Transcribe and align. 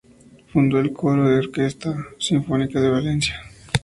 Fundó 0.51 0.79
el 0.79 0.93
Coro 0.93 1.25
de 1.29 1.33
la 1.35 1.39
Orquesta 1.41 1.95
Sinfónica 2.17 2.81
de 2.81 2.89
Valencia. 2.89 3.39